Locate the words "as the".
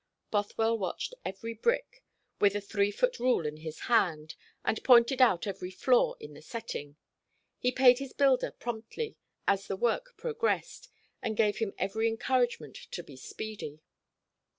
9.47-9.77